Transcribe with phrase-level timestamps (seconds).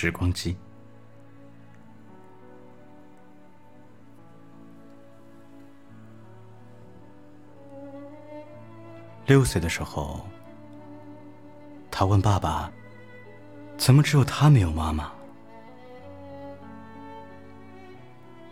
[0.00, 0.56] 时光机。
[9.26, 10.26] 六岁的时候，
[11.90, 12.72] 他问爸爸
[13.76, 15.12] ：“怎么只有他没有妈妈？”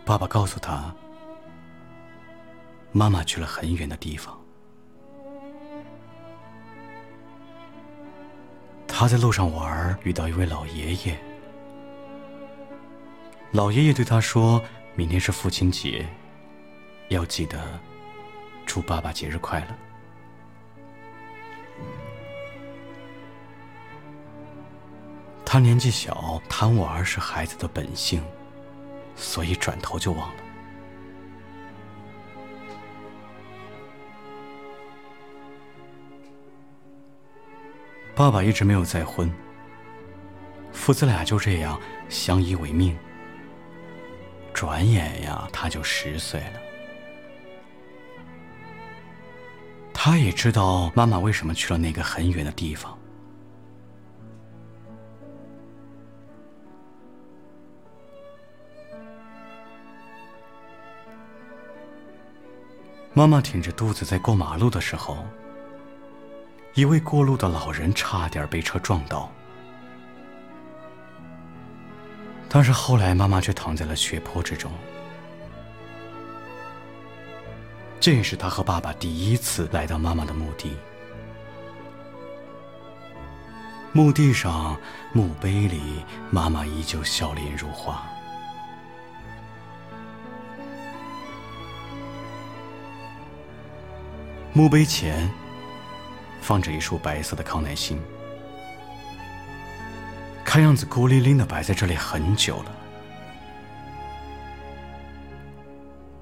[0.05, 0.93] 爸爸告诉他
[2.93, 4.39] ：“妈妈去了很远的地方。”
[8.87, 11.28] 他在路上玩，遇到一位老爷爷。
[13.51, 14.63] 老爷爷对他说
[14.95, 16.07] ：“明天是父亲节，
[17.07, 17.59] 要记得
[18.63, 19.67] 祝爸爸节日快乐。”
[25.43, 28.23] 他年纪小，贪玩是孩子的本性，
[29.15, 30.43] 所以转头就忘了。
[38.13, 39.33] 爸爸一直没有再婚，
[40.71, 42.95] 父子俩就这样相依为命。
[44.59, 46.59] 转眼呀，他就十岁了。
[49.93, 52.99] 他也知道妈妈为什么去了那个很远的地方。
[63.13, 65.25] 妈妈挺着肚子在过马路的时候。
[66.73, 69.31] 一位过路的老人差点被车撞到，
[72.49, 74.71] 但是后来妈妈却躺在了血泊之中。
[77.99, 80.75] 这也是他和爸爸第一次来到妈妈的墓地。
[83.93, 84.77] 墓地上，
[85.13, 88.03] 墓碑里，妈妈依旧笑脸如花。
[94.53, 95.29] 墓碑前。
[96.41, 98.01] 放着一束白色的康乃馨，
[100.49, 102.75] 看样子孤零零的摆在这里很久了。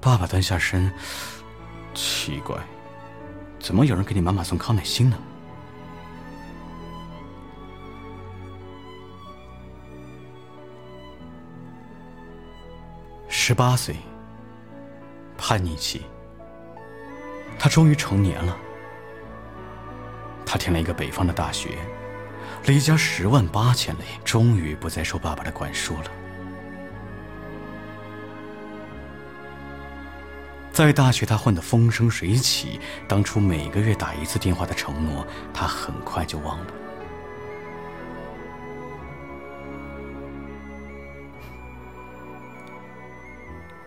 [0.02, 0.92] 爸爸蹲下身，
[1.94, 2.58] 奇怪，
[3.58, 5.16] 怎么有人给你妈妈送康乃馨呢？
[13.30, 13.96] 十八岁，
[15.38, 16.02] 叛逆期，
[17.58, 18.54] 他终于成年了。
[20.44, 21.78] 他填了一个北方的大学，
[22.66, 26.10] 离家十万八千里，终于不再受爸爸的管束了。
[30.70, 36.66] 在大学，他混得风生水起，当初每个月打一次电话的承诺，他很快就忘了。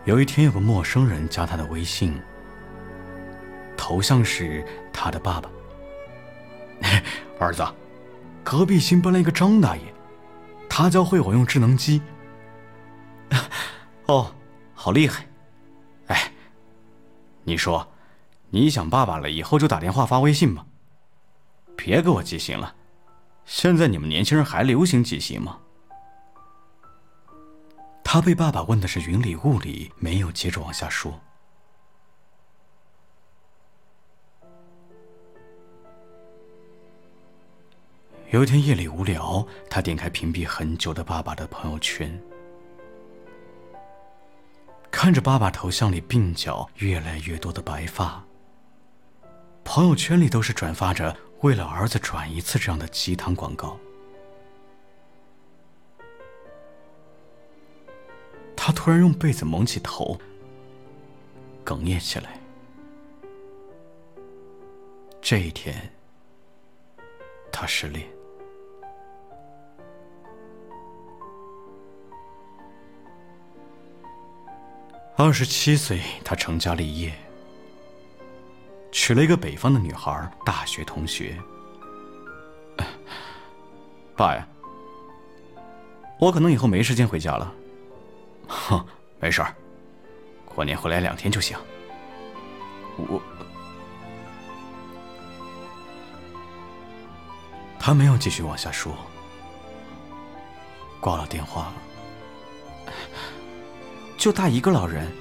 [0.04, 2.20] 有一天，有个陌生人加他的微信，
[3.78, 5.50] 头像是他的爸爸。
[7.40, 7.64] 儿子，
[8.44, 9.82] 隔壁新搬来一个张大爷，
[10.70, 12.02] 他教会我用智能机。
[14.08, 14.34] 哦，
[14.74, 15.26] 好厉害！
[16.08, 16.32] 哎，
[17.44, 17.88] 你说，
[18.50, 20.66] 你想爸爸了以后就打电话发微信吗？
[21.78, 22.76] 别给我寄信了，
[23.46, 25.58] 现在你们年轻人还流行寄信吗？
[28.04, 31.18] 他被爸爸问的是云里雾里，没有接着往下说。
[38.32, 42.18] 有一天夜里无聊，他点开屏蔽很久的爸爸的朋友圈，
[44.90, 48.24] 看着爸爸头像里鬓角越来越多的白发。
[49.66, 53.78] 朋友圈里都是转发着“为了儿子转一次”这样的鸡汤广告。
[58.56, 60.18] 他突然用被子蒙起头，
[61.66, 62.40] 哽咽起来。
[65.22, 65.94] 这一天，
[67.52, 68.08] 他失恋。
[75.24, 77.14] 二十七岁，他成家立业，
[78.92, 81.38] 娶了一个北方的女孩，大学同学。
[84.18, 84.48] 爸呀，
[86.20, 87.54] 我可能以后没时间回家了。
[88.48, 88.84] 哼，
[89.20, 89.56] 没事儿，
[90.44, 91.56] 过年回来两天就行。
[92.98, 93.22] 我，
[97.80, 98.98] 他没有继续往下说，
[101.00, 101.72] 挂了电话。
[104.22, 105.12] 就他一个老人，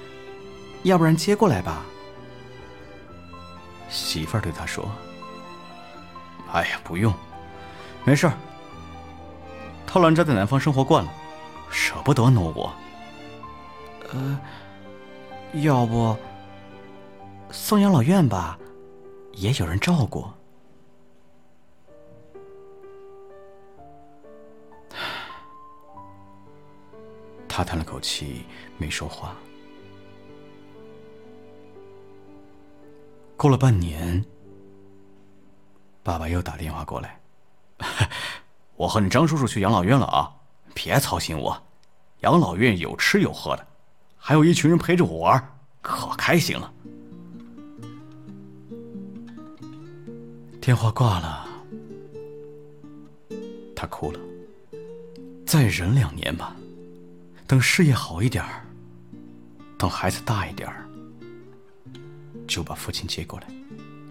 [0.82, 1.87] 要不然接过来吧。
[3.88, 4.87] 媳妇儿对他说
[6.52, 7.11] ：“哎呀，不用，
[8.05, 8.35] 没事儿。
[9.87, 11.11] 他老人家在南方生活惯了，
[11.70, 12.70] 舍不得挪我。
[14.12, 14.38] 呃，
[15.62, 16.14] 要不
[17.50, 18.58] 送养老院吧，
[19.32, 20.29] 也有人照顾。”
[27.60, 28.46] 他叹了口气，
[28.78, 29.36] 没说话。
[33.36, 34.24] 过了半年，
[36.02, 37.20] 爸爸又打电话过来
[38.76, 40.34] ：“我和你张叔叔去养老院了啊，
[40.72, 41.62] 别操心我，
[42.20, 43.66] 养老院有吃有喝的，
[44.16, 46.72] 还有一群人陪着我玩，可开心了。”
[50.62, 51.46] 电话挂了，
[53.76, 54.18] 他哭了。
[55.46, 56.56] 再忍两年吧，
[57.50, 58.64] 等事业好一点儿，
[59.76, 60.88] 等孩子大一点儿，
[62.47, 63.49] 就把父亲接过来。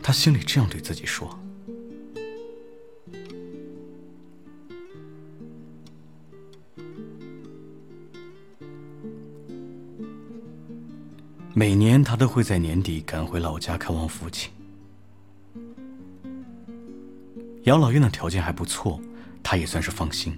[0.04, 1.40] 他心里这样对自己说。
[11.54, 14.52] 每年他都会在年底赶回老家看望父亲。
[17.64, 19.00] 养老院的条件还不错，
[19.42, 20.38] 他也算是放心。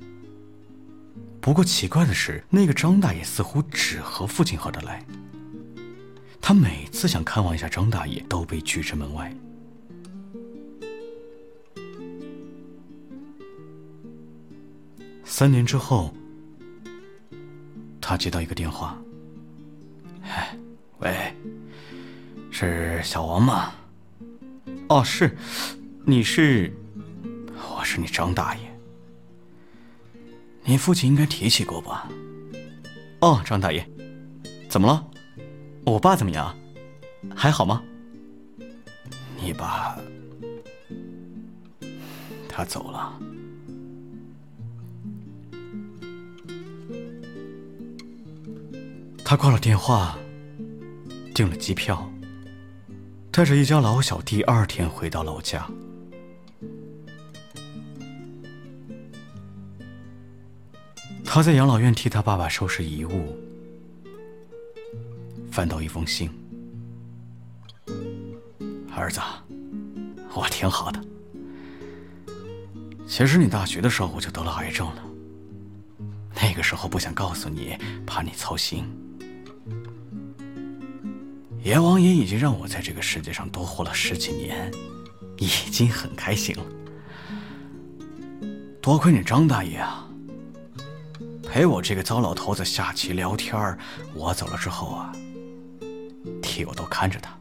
[1.41, 5.03] 不过奇怪的是，那个张大爷似乎只和父亲合得来。
[6.39, 9.33] 他每次想看望一下张大爷，都被拒之门外。
[15.25, 16.13] 三年之后，
[17.99, 18.95] 他接到一个电话
[20.23, 20.55] ：“哎，
[20.99, 21.33] 喂，
[22.51, 23.73] 是小王吗？
[24.89, 25.35] 哦，是，
[26.05, 26.71] 你是，
[27.75, 28.61] 我是你张大爷。”
[30.63, 32.07] 你父亲应该提起过吧？
[33.19, 33.87] 哦，张大爷，
[34.69, 35.05] 怎么了？
[35.85, 36.55] 我爸怎么样？
[37.35, 37.83] 还好吗？
[39.39, 39.97] 你爸，
[42.47, 43.13] 他走了。
[49.23, 50.17] 他挂了电话，
[51.33, 52.09] 订了机票，
[53.31, 55.65] 带着一家老小，第二天回到老家。
[61.33, 63.37] 他在养老院替他爸爸收拾遗物，
[65.49, 66.29] 翻到一封信
[68.93, 69.21] ：“儿子，
[70.33, 71.01] 我挺好的。
[73.07, 75.03] 其实你大学的时候我就得了癌症了，
[76.35, 78.83] 那个时候不想告诉你，怕你操心。
[81.63, 84.69] 阎王爷已经让我在这个世界上多活了十几年，
[85.37, 86.65] 已经很开心了。
[88.81, 90.05] 多亏你张大爷啊！”
[91.51, 93.77] 陪我这个糟老头子下棋聊天
[94.13, 95.11] 我走了之后啊，
[96.41, 97.37] 替我都看着他。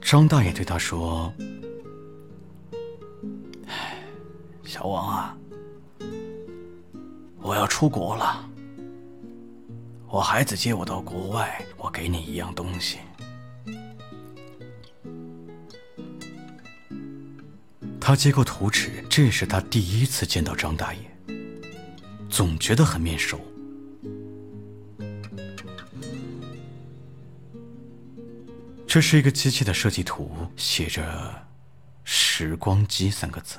[0.00, 1.34] 张大爷对他说
[4.62, 5.36] ：“小王啊，
[7.42, 8.48] 我要出国了，
[10.08, 12.98] 我孩子接我到国外，我给你一样东西。”
[18.06, 21.00] 他接过图纸，这是他第一次见到张大爷，
[22.28, 23.40] 总觉得很面熟。
[28.86, 31.34] 这是一个机器的设计图，写着
[32.04, 33.56] “时光机”三个字。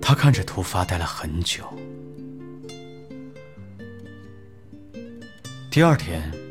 [0.00, 1.64] 他看着图发呆了很久。
[5.68, 6.43] 第二天。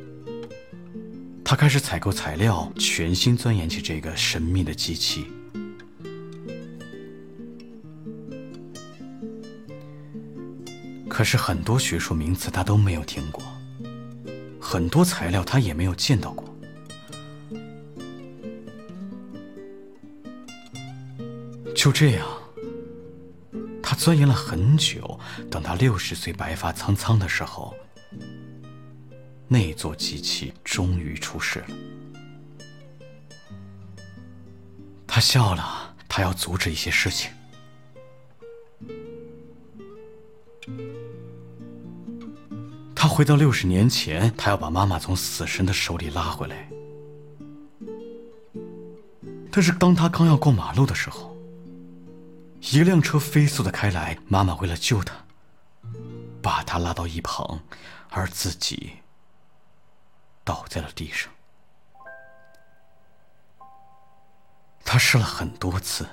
[1.53, 5.27] 他开始采购材料，全心钻研起这个神秘的机器。
[11.07, 13.43] 可是很多学术名词他都没有听过，
[14.59, 16.51] 很多材料他也没有见到过。
[21.75, 22.27] 就这样，
[23.79, 25.19] 他钻研了很久。
[25.51, 27.75] 等他六十岁白发苍苍的时候。
[29.53, 31.67] 那座机器终于出事了。
[35.05, 37.29] 他笑了，他要阻止一些事情。
[42.95, 46.67] 他回到六十年前，他要把妈妈从死神的手里拉回来。
[49.51, 51.37] 但是当他刚要过马路的时候，
[52.59, 55.13] 一辆车飞速的开来，妈妈为了救他，
[56.41, 57.61] 把他拉到一旁，
[58.09, 58.93] 而自己。
[60.43, 61.31] 倒在了地上。
[64.85, 66.07] 他试了很多次，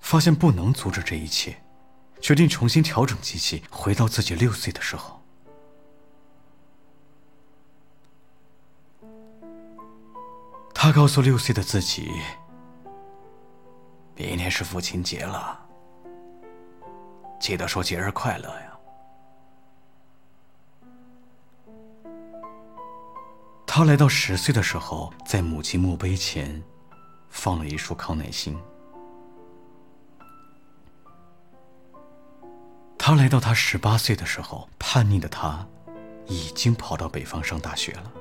[0.00, 1.62] 发现不能阻止这一切，
[2.20, 5.20] 决定重新调整机器，回到自己六岁的时候。
[10.74, 12.10] 他告诉六岁的自己
[14.16, 15.60] ：“明天是父亲节了，
[17.38, 18.68] 记得说节日快乐呀。”
[23.74, 26.62] 他来到十岁的时候在母亲墓碑前
[27.30, 28.54] 放了一束康乃馨。
[32.98, 35.66] 他来到他十八岁的时候叛逆的他
[36.26, 38.12] 已经跑到北方上大学了。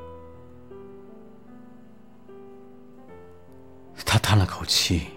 [4.05, 5.07] 他叹了口气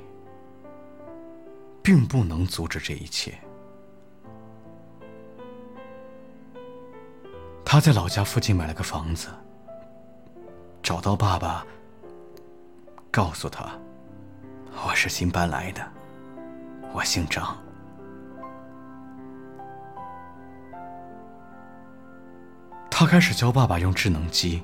[1.81, 3.39] 并不能阻止这一切。
[7.65, 9.29] 他在老家附近买了个房子
[10.85, 11.65] 找到爸爸，
[13.11, 13.65] 告诉他
[14.87, 15.81] ：“我是新搬来的，
[16.93, 17.57] 我姓张。”
[22.91, 24.63] 他开始教爸爸用智能机，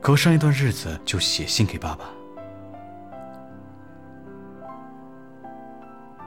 [0.00, 2.06] 隔上一段日子就写信给爸爸。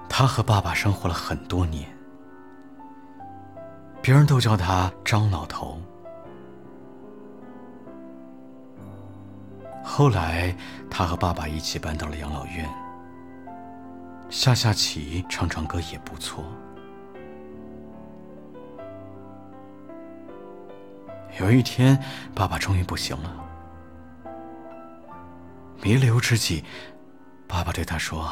[0.07, 1.85] 他和爸爸生活了很多年。
[4.01, 5.77] 别人都叫他张老头。
[9.83, 10.55] 后来，
[10.89, 12.67] 他和爸爸一起搬到了养老院，
[14.29, 16.43] 下下棋、唱唱歌也不错。
[21.39, 22.01] 有一天，
[22.33, 23.35] 爸爸终于不行了，
[25.81, 26.63] 弥留之际，
[27.47, 28.31] 爸爸对他说：“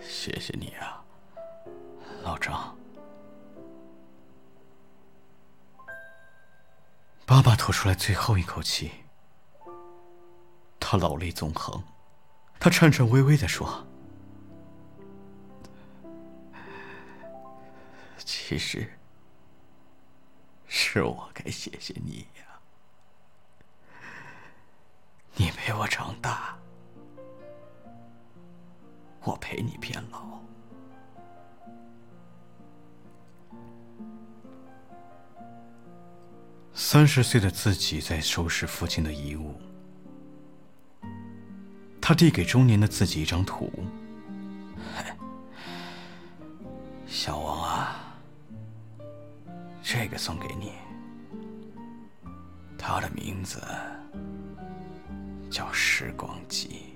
[0.00, 1.02] 谢谢你啊，
[2.22, 2.74] 老张。”
[7.24, 8.90] 爸爸吐出来最后一口气，
[10.90, 11.84] 他老泪纵横，
[12.58, 13.86] 他颤颤巍巍的说
[18.24, 18.90] ：“其实
[20.66, 22.58] 是我该谢谢你呀，
[25.36, 26.56] 你陪我长大，
[29.24, 30.40] 我陪你变老。”
[36.72, 39.60] 三十岁的自己在收拾父亲的遗物，
[42.08, 43.70] 他递给中年的自己一张图
[47.06, 48.00] ：“小王啊，
[49.82, 50.72] 这个送给你。
[52.78, 53.62] 他的名字
[55.50, 56.86] 叫时光机。”